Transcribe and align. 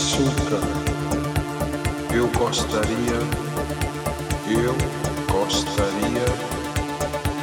açúcar. 0.00 0.60
Eu 2.10 2.26
gostaria, 2.28 3.20
eu 4.48 4.74
gostaria, 5.30 6.24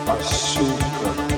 açúcar. 0.08 1.37